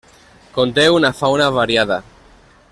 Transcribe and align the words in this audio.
Conté 0.55 0.85
una 0.95 1.13
fauna 1.19 1.51
variada. 1.59 2.03